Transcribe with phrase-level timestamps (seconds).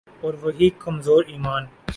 [0.21, 1.65] اور وہی کمزور ایمان۔